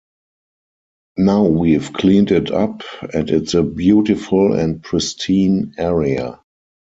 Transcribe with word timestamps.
Now 1.17 1.45
we've 1.45 1.93
cleaned 1.93 2.31
it 2.31 2.49
up, 2.49 2.81
and 3.13 3.29
it's 3.29 3.53
a 3.53 3.61
beautiful 3.61 4.51
and 4.53 4.81
pristine 4.81 5.75
area. 5.77 6.41